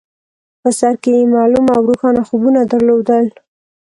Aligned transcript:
په 0.61 0.69
سر 0.79 0.93
کې 1.03 1.11
يې 1.17 1.23
معلوم 1.35 1.65
او 1.75 1.81
روښانه 1.89 2.21
خوبونه 2.27 2.59
درلودل. 2.71 3.25